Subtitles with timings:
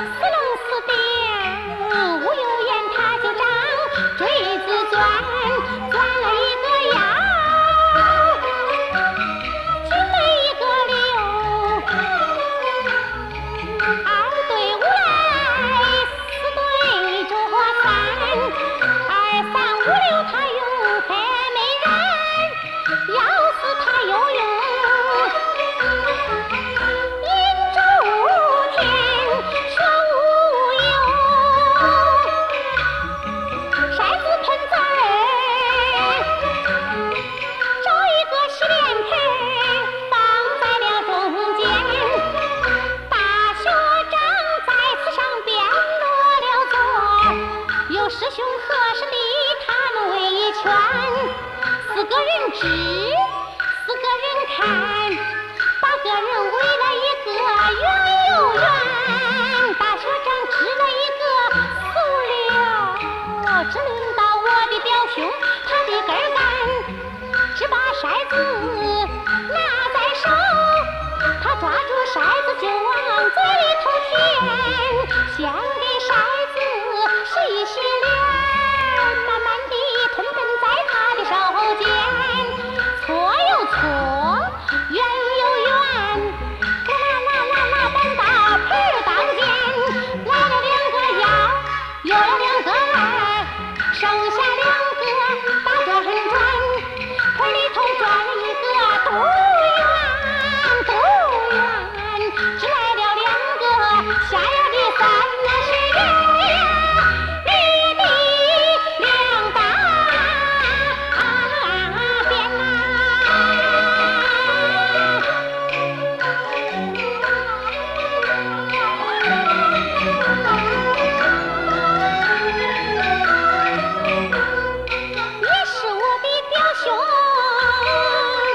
[0.00, 0.79] Silêncio!
[63.64, 65.30] 只轮到我的表兄，
[65.66, 66.29] 他的根儿。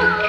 [0.00, 0.27] Thank you.